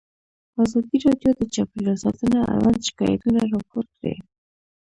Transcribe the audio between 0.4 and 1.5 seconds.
ازادي راډیو د